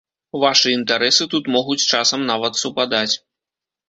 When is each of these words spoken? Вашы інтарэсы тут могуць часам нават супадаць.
Вашы 0.43 0.69
інтарэсы 0.77 1.27
тут 1.33 1.49
могуць 1.55 1.87
часам 1.97 2.23
нават 2.31 2.57
супадаць. 2.63 3.11